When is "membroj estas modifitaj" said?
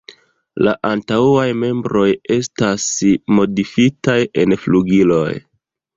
1.65-4.19